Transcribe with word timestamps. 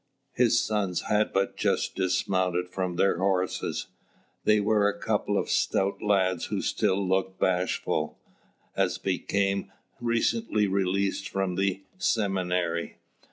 His 0.33 0.59
sons 0.59 1.01
had 1.01 1.31
but 1.31 1.55
just 1.55 1.93
dismounted 1.95 2.69
from 2.69 2.95
their 2.95 3.19
horses. 3.19 3.85
They 4.45 4.59
were 4.59 4.89
a 4.89 4.99
couple 4.99 5.37
of 5.37 5.47
stout 5.51 6.01
lads 6.01 6.45
who 6.45 6.63
still 6.63 7.07
looked 7.07 7.39
bashful, 7.39 8.17
as 8.75 8.97
became 8.97 9.65
youths 9.65 9.71
recently 10.01 10.65
released 10.65 11.29
from 11.29 11.53
the 11.53 11.83
seminary. 11.99 12.97